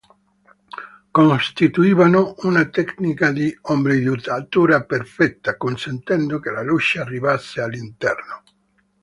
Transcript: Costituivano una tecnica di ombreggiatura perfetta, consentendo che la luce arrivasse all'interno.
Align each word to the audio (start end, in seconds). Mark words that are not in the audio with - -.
Costituivano 1.11 2.33
una 2.45 2.67
tecnica 2.69 3.31
di 3.31 3.55
ombreggiatura 3.67 4.83
perfetta, 4.83 5.57
consentendo 5.57 6.39
che 6.39 6.49
la 6.49 6.63
luce 6.63 6.97
arrivasse 6.99 7.61
all'interno. 7.61 8.43